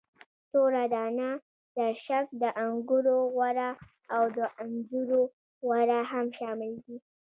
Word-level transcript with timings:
توره 0.51 0.83
دانه، 0.93 1.29
زرشک، 1.75 2.25
د 2.41 2.43
انګورو 2.65 3.17
غوره 3.33 3.69
او 4.15 4.23
د 4.37 4.39
انځرو 4.61 5.21
غوره 5.65 5.99
هم 6.11 6.25
شامل 6.37 6.71
دي. 6.85 6.97